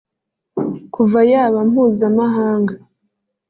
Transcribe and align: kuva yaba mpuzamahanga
kuva 0.93 1.19
yaba 1.31 1.59
mpuzamahanga 1.69 2.73